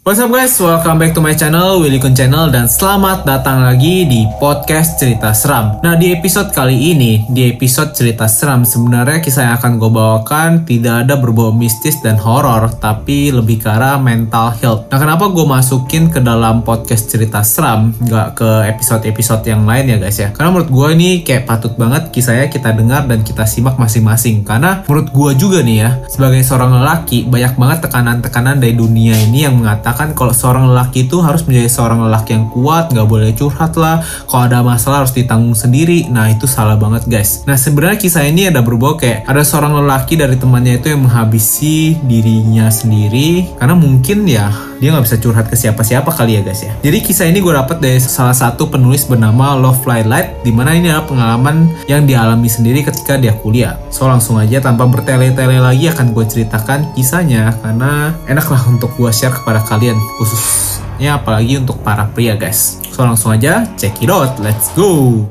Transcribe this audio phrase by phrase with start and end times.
[0.00, 4.08] What's up guys, welcome back to my channel, Willy Kun Channel dan selamat datang lagi
[4.08, 5.76] di podcast cerita seram.
[5.84, 10.50] Nah di episode kali ini, di episode cerita seram sebenarnya kisah yang akan gue bawakan
[10.64, 14.88] tidak ada berbau mistis dan horor, tapi lebih ke arah mental health.
[14.88, 19.96] Nah kenapa gue masukin ke dalam podcast cerita seram, nggak ke episode-episode yang lain ya
[20.00, 20.32] guys ya?
[20.32, 24.48] Karena menurut gue ini kayak patut banget kisahnya kita dengar dan kita simak masing-masing.
[24.48, 29.44] Karena menurut gue juga nih ya, sebagai seorang lelaki banyak banget tekanan-tekanan dari dunia ini
[29.44, 33.34] yang mengatakan mengatakan kalau seorang lelaki itu harus menjadi seorang lelaki yang kuat, nggak boleh
[33.34, 33.98] curhat lah.
[34.30, 36.06] Kalau ada masalah harus ditanggung sendiri.
[36.06, 37.42] Nah itu salah banget guys.
[37.42, 41.98] Nah sebenarnya kisah ini ada berbau kayak ada seorang lelaki dari temannya itu yang menghabisi
[42.06, 46.72] dirinya sendiri karena mungkin ya dia nggak bisa curhat ke siapa-siapa kali ya guys ya.
[46.80, 50.72] Jadi kisah ini gue dapet dari salah satu penulis bernama Love Fly Light, di mana
[50.72, 53.76] ini adalah pengalaman yang dialami sendiri ketika dia kuliah.
[53.92, 59.36] So langsung aja tanpa bertele-tele lagi akan gue ceritakan kisahnya karena enaklah untuk gue share
[59.36, 62.76] kepada kalian kalian khususnya apalagi untuk para pria guys.
[62.92, 65.24] So langsung aja check it out, let's go.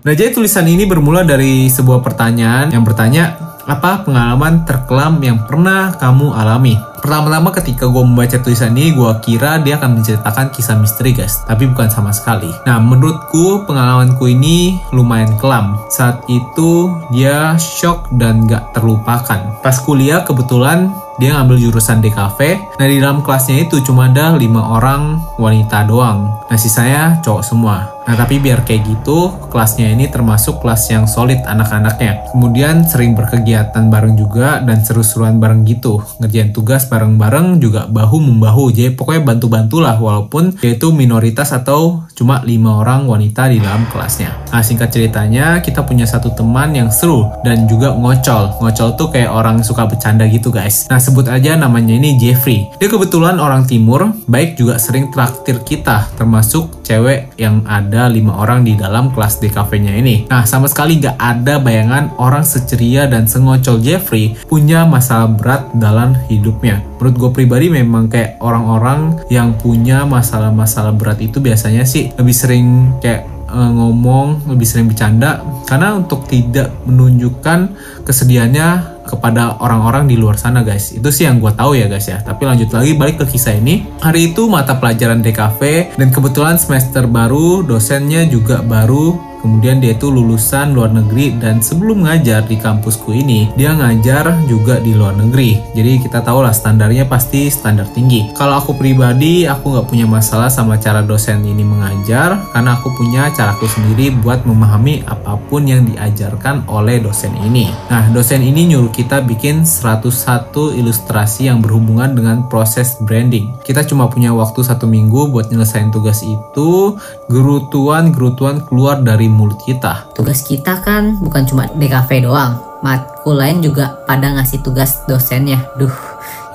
[0.00, 5.90] Nah jadi tulisan ini bermula dari sebuah pertanyaan yang bertanya apa pengalaman terkelam yang pernah
[5.98, 6.78] kamu alami?
[7.02, 11.70] Pertama-tama ketika gue membaca tulisan ini, gue kira dia akan menceritakan kisah misteri guys, tapi
[11.70, 12.50] bukan sama sekali.
[12.66, 15.78] Nah, menurutku pengalamanku ini lumayan kelam.
[15.86, 19.38] Saat itu dia shock dan gak terlupakan.
[19.62, 22.38] Pas kuliah kebetulan dia ngambil jurusan DKV.
[22.76, 26.46] Nah di dalam kelasnya itu cuma ada lima orang wanita doang.
[26.46, 27.96] Nah sisanya cowok semua.
[28.06, 32.30] Nah tapi biar kayak gitu, kelasnya ini termasuk kelas yang solid anak-anaknya.
[32.30, 35.98] Kemudian sering berkegiatan bareng juga dan seru-seruan bareng gitu.
[36.22, 38.70] Ngerjain tugas bareng-bareng juga bahu-membahu.
[38.70, 44.54] Jadi pokoknya bantu-bantulah walaupun dia itu minoritas atau cuma lima orang wanita di dalam kelasnya.
[44.54, 48.62] Nah singkat ceritanya, kita punya satu teman yang seru dan juga ngocol.
[48.62, 50.86] Ngocol tuh kayak orang suka bercanda gitu guys.
[50.86, 52.66] Nah sebut aja namanya ini Jeffrey.
[52.82, 58.66] Dia kebetulan orang timur, baik juga sering traktir kita, termasuk cewek yang ada lima orang
[58.66, 60.26] di dalam kelas DKV-nya ini.
[60.26, 66.18] Nah, sama sekali gak ada bayangan orang seceria dan sengocol Jeffrey punya masalah berat dalam
[66.26, 66.82] hidupnya.
[66.98, 72.96] Menurut gue pribadi memang kayak orang-orang yang punya masalah-masalah berat itu biasanya sih lebih sering
[73.04, 77.74] kayak uh, ngomong, lebih sering bercanda karena untuk tidak menunjukkan
[78.06, 80.90] kesedihannya kepada orang-orang di luar sana guys.
[80.92, 82.18] Itu sih yang gue tahu ya guys ya.
[82.20, 83.86] Tapi lanjut lagi balik ke kisah ini.
[84.02, 85.60] Hari itu mata pelajaran DKV
[85.96, 92.02] dan kebetulan semester baru dosennya juga baru Kemudian dia itu lulusan luar negeri dan sebelum
[92.02, 95.62] ngajar di kampusku ini, dia ngajar juga di luar negeri.
[95.70, 98.34] Jadi kita tahu lah standarnya pasti standar tinggi.
[98.34, 103.30] Kalau aku pribadi, aku nggak punya masalah sama cara dosen ini mengajar karena aku punya
[103.38, 107.70] caraku sendiri buat memahami apa pun yang diajarkan oleh dosen ini.
[107.86, 113.54] Nah, dosen ini nyuruh kita bikin 101 ilustrasi yang berhubungan dengan proses branding.
[113.62, 116.98] Kita cuma punya waktu satu minggu buat nyelesain tugas itu,
[117.30, 120.08] gerutuan-gerutuan keluar dari mulut kita.
[120.16, 125.60] Tugas kita kan bukan cuma DKV doang, matkul lain juga pada ngasih tugas dosennya.
[125.76, 125.92] Duh,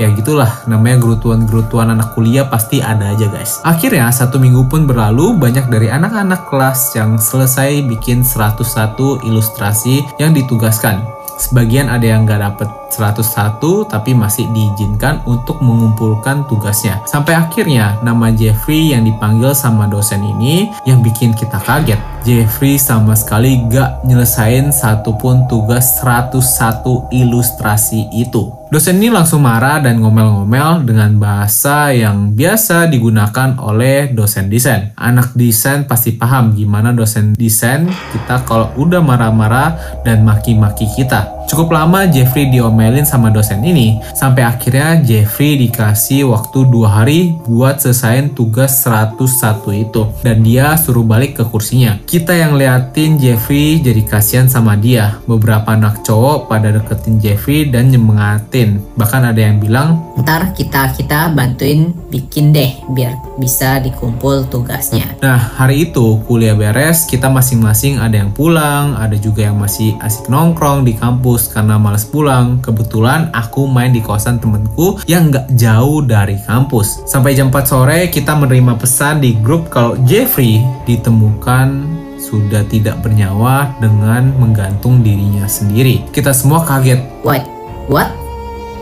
[0.00, 5.36] ya gitulah namanya gerutuan-gerutuan anak kuliah pasti ada aja guys akhirnya satu minggu pun berlalu
[5.36, 8.96] banyak dari anak-anak kelas yang selesai bikin 101
[9.28, 11.04] ilustrasi yang ditugaskan
[11.36, 17.00] sebagian ada yang gak dapet 101 tapi masih diizinkan untuk mengumpulkan tugasnya.
[17.06, 21.98] Sampai akhirnya nama Jeffrey yang dipanggil sama dosen ini yang bikin kita kaget.
[22.20, 28.60] Jeffrey sama sekali gak nyelesain satupun tugas 101 ilustrasi itu.
[28.70, 34.94] Dosen ini langsung marah dan ngomel-ngomel dengan bahasa yang biasa digunakan oleh dosen desain.
[34.94, 39.74] Anak desain pasti paham gimana dosen desain kita kalau udah marah-marah
[40.06, 41.40] dan maki-maki kita.
[41.50, 42.46] Cukup lama Jeffrey
[42.80, 49.84] diomelin sama dosen ini, sampai akhirnya Jeffrey dikasih waktu dua hari buat selesaiin tugas 101
[49.84, 50.08] itu.
[50.24, 52.00] Dan dia suruh balik ke kursinya.
[52.08, 55.20] Kita yang liatin Jeffrey jadi kasihan sama dia.
[55.28, 58.80] Beberapa anak cowok pada deketin Jeffrey dan nyemangatin.
[58.96, 65.20] Bahkan ada yang bilang, Ntar kita-kita bantuin bikin deh, biar bisa dikumpul tugasnya.
[65.20, 70.32] Nah, hari itu kuliah beres, kita masing-masing ada yang pulang, ada juga yang masih asik
[70.32, 72.62] nongkrong di kampus kampus karena males pulang.
[72.70, 77.02] Kebetulan aku main di kosan temenku yang nggak jauh dari kampus.
[77.02, 81.82] Sampai jam 4 sore kita menerima pesan di grup kalau Jeffrey ditemukan
[82.22, 86.06] sudah tidak bernyawa dengan menggantung dirinya sendiri.
[86.14, 87.02] Kita semua kaget.
[87.26, 87.42] What?
[87.90, 88.19] What?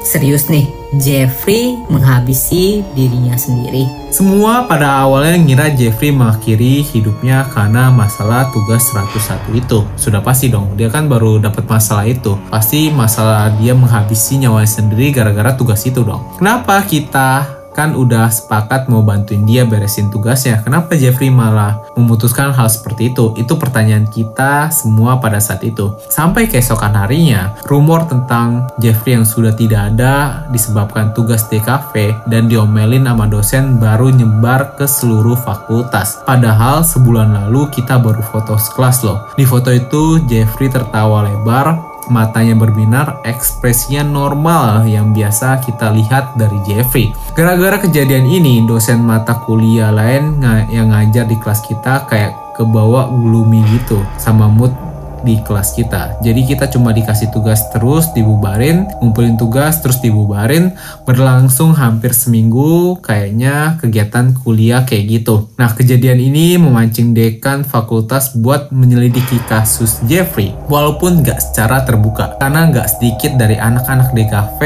[0.08, 0.64] Serius nih?
[0.96, 3.84] Jeffrey menghabisi dirinya sendiri.
[4.08, 9.84] Semua pada awalnya ngira Jeffrey mengakhiri hidupnya karena masalah tugas 101 itu.
[10.00, 12.40] Sudah pasti dong, dia kan baru dapat masalah itu.
[12.48, 16.24] Pasti masalah dia menghabisi nyawanya sendiri gara-gara tugas itu dong.
[16.40, 20.58] Kenapa kita kan udah sepakat mau bantuin dia beresin tugasnya.
[20.66, 23.38] Kenapa Jeffrey malah memutuskan hal seperti itu?
[23.38, 25.94] Itu pertanyaan kita semua pada saat itu.
[26.10, 33.06] Sampai keesokan harinya, rumor tentang Jeffrey yang sudah tidak ada disebabkan tugas DKV dan diomelin
[33.06, 36.18] sama dosen baru nyebar ke seluruh fakultas.
[36.26, 39.30] Padahal sebulan lalu kita baru foto sekelas loh.
[39.38, 46.58] Di foto itu Jeffrey tertawa lebar matanya berbinar, ekspresinya normal yang biasa kita lihat dari
[46.64, 47.12] Jeffrey.
[47.36, 50.40] Gara-gara kejadian ini, dosen mata kuliah lain
[50.72, 54.87] yang ngajar di kelas kita kayak kebawa gloomy gitu sama mood
[55.22, 56.20] di kelas kita.
[56.22, 60.74] Jadi kita cuma dikasih tugas terus dibubarin, ngumpulin tugas terus dibubarin,
[61.06, 65.50] berlangsung hampir seminggu kayaknya kegiatan kuliah kayak gitu.
[65.58, 72.70] Nah kejadian ini memancing dekan fakultas buat menyelidiki kasus Jeffrey, walaupun nggak secara terbuka, karena
[72.70, 74.60] nggak sedikit dari anak-anak DKV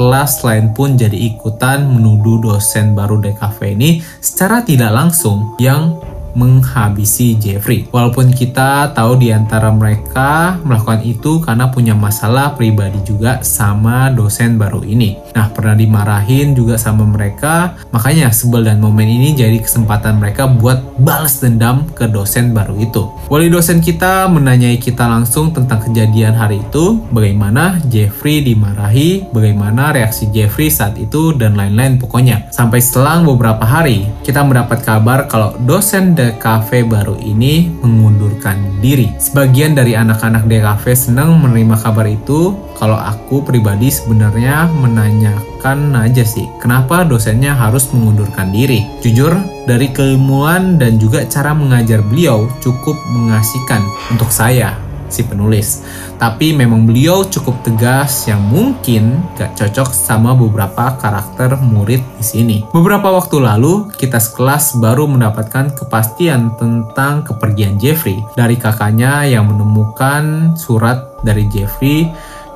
[0.00, 5.98] kelas lain pun jadi ikutan menuduh dosen baru DKV ini secara tidak langsung yang
[6.34, 7.86] menghabisi Jeffrey.
[7.90, 14.56] Walaupun kita tahu di antara mereka melakukan itu karena punya masalah pribadi juga sama dosen
[14.60, 15.18] baru ini.
[15.34, 20.82] Nah, pernah dimarahin juga sama mereka, makanya sebel dan momen ini jadi kesempatan mereka buat
[20.98, 23.08] balas dendam ke dosen baru itu.
[23.30, 30.28] Wali dosen kita menanyai kita langsung tentang kejadian hari itu, bagaimana Jeffrey dimarahi, bagaimana reaksi
[30.34, 32.50] Jeffrey saat itu, dan lain-lain pokoknya.
[32.50, 39.08] Sampai selang beberapa hari, kita mendapat kabar kalau dosen DKV baru ini mengundurkan diri.
[39.16, 46.44] Sebagian dari anak-anak DKV senang menerima kabar itu, kalau aku pribadi sebenarnya menanyakan aja sih,
[46.60, 48.84] kenapa dosennya harus mengundurkan diri?
[49.00, 49.32] Jujur,
[49.64, 53.80] dari keilmuan dan juga cara mengajar beliau cukup mengasihkan
[54.12, 55.84] untuk saya si penulis.
[56.16, 62.56] Tapi memang beliau cukup tegas yang mungkin gak cocok sama beberapa karakter murid di sini.
[62.72, 70.54] Beberapa waktu lalu, kita sekelas baru mendapatkan kepastian tentang kepergian Jeffrey dari kakaknya yang menemukan
[70.56, 72.08] surat dari Jeffrey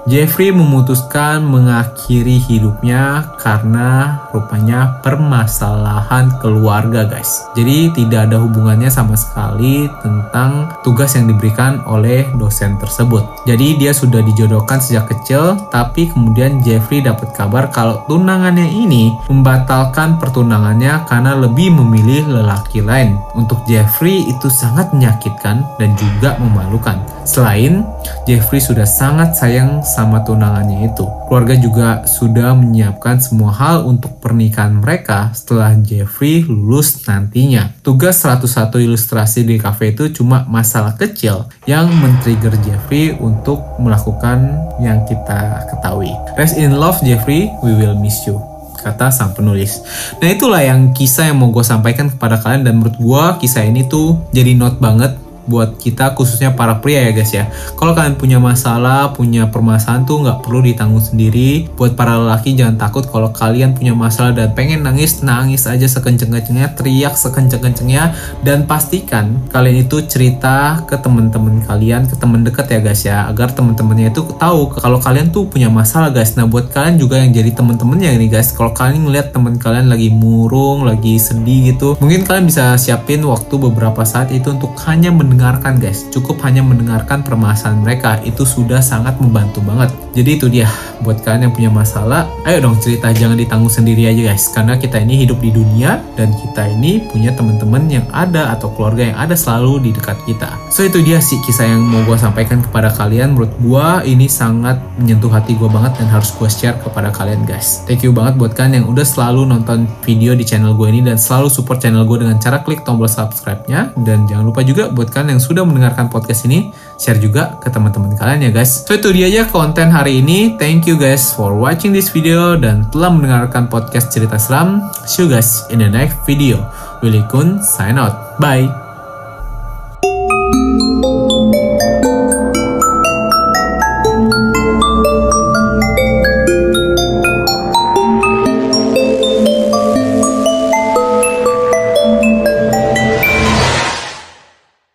[0.05, 7.49] Jeffrey memutuskan mengakhiri hidupnya karena rupanya permasalahan keluarga guys.
[7.57, 13.25] Jadi tidak ada hubungannya sama sekali tentang tugas yang diberikan oleh dosen tersebut.
[13.49, 20.21] Jadi dia sudah dijodohkan sejak kecil tapi kemudian Jeffrey dapat kabar kalau tunangannya ini membatalkan
[20.21, 23.17] pertunangannya karena lebih memilih lelaki lain.
[23.33, 27.01] Untuk Jeffrey itu sangat menyakitkan dan juga memalukan.
[27.25, 27.89] Selain
[28.29, 31.07] Jeffrey sudah sangat sayang sama tunangannya itu.
[31.31, 37.71] Keluarga juga sudah menyiapkan semua hal untuk pernikahan mereka setelah Jeffrey lulus nantinya.
[37.87, 45.07] Tugas 101 ilustrasi di cafe itu cuma masalah kecil yang men-trigger Jeffrey untuk melakukan yang
[45.07, 46.11] kita ketahui.
[46.35, 48.43] Rest in love Jeffrey, we will miss you
[48.85, 49.81] kata sang penulis.
[50.21, 53.89] Nah itulah yang kisah yang mau gue sampaikan kepada kalian dan menurut gue kisah ini
[53.89, 57.45] tuh jadi note banget buat kita khususnya para pria ya guys ya.
[57.77, 61.69] Kalau kalian punya masalah, punya permasalahan tuh nggak perlu ditanggung sendiri.
[61.77, 66.73] Buat para lelaki jangan takut kalau kalian punya masalah dan pengen nangis, nangis aja sekenceng-kencengnya,
[66.77, 73.03] teriak sekenceng-kencengnya dan pastikan kalian itu cerita ke teman-teman kalian, ke teman dekat ya guys
[73.05, 76.35] ya, agar teman-temannya itu tahu kalau kalian tuh punya masalah guys.
[76.39, 80.09] Nah buat kalian juga yang jadi teman-temannya ini guys, kalau kalian ngeliat teman kalian lagi
[80.09, 85.34] murung, lagi sedih gitu, mungkin kalian bisa siapin waktu beberapa saat itu untuk hanya mendengar
[85.35, 86.07] mendengarkan guys.
[86.15, 89.91] Cukup hanya mendengarkan permasalahan mereka itu sudah sangat membantu banget.
[90.15, 90.71] Jadi itu dia
[91.03, 94.53] buat kalian yang punya masalah ayo dong cerita jangan ditanggung sendiri aja guys.
[94.53, 99.11] Karena kita ini hidup di dunia dan kita ini punya teman-teman yang ada atau keluarga
[99.11, 100.53] yang ada selalu di dekat kita.
[100.69, 103.33] So itu dia sih kisah yang mau gue sampaikan kepada kalian.
[103.35, 107.83] Menurut gue ini sangat menyentuh hati gue banget dan harus gue share kepada kalian guys.
[107.89, 111.17] Thank you banget buat kalian yang udah selalu nonton video di channel gue ini dan
[111.17, 113.97] selalu support channel gue dengan cara klik tombol subscribe-nya.
[113.97, 116.69] Dan jangan lupa juga buat kalian yang sudah mendengarkan podcast ini,
[117.01, 118.85] share juga ke teman-teman kalian ya guys.
[118.85, 120.61] So itu dia aja konten hari ini.
[120.85, 124.85] Thank you guys for watching this video dan telah mendengarkan podcast cerita seram.
[125.09, 126.61] See you guys in the next video.
[127.01, 128.37] Willy Kun sign out.
[128.37, 128.84] Bye.